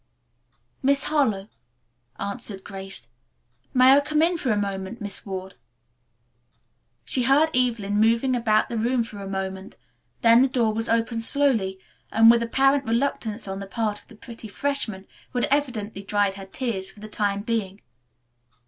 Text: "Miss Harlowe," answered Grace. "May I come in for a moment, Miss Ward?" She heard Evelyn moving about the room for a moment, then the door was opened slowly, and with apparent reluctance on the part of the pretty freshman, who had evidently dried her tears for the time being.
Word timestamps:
"Miss 0.81 1.03
Harlowe," 1.03 1.47
answered 2.19 2.63
Grace. 2.63 3.07
"May 3.71 3.91
I 3.93 3.99
come 3.99 4.23
in 4.23 4.35
for 4.35 4.49
a 4.49 4.57
moment, 4.57 4.99
Miss 4.99 5.27
Ward?" 5.27 5.53
She 7.05 7.21
heard 7.21 7.55
Evelyn 7.55 7.99
moving 7.99 8.35
about 8.35 8.67
the 8.67 8.79
room 8.79 9.03
for 9.03 9.19
a 9.21 9.29
moment, 9.29 9.77
then 10.21 10.41
the 10.41 10.47
door 10.47 10.73
was 10.73 10.89
opened 10.89 11.21
slowly, 11.21 11.79
and 12.11 12.31
with 12.31 12.41
apparent 12.41 12.85
reluctance 12.85 13.47
on 13.47 13.59
the 13.59 13.67
part 13.67 13.99
of 14.01 14.07
the 14.07 14.15
pretty 14.15 14.47
freshman, 14.47 15.05
who 15.33 15.37
had 15.39 15.47
evidently 15.51 16.01
dried 16.01 16.33
her 16.33 16.47
tears 16.47 16.89
for 16.89 16.99
the 16.99 17.07
time 17.07 17.43
being. 17.43 17.83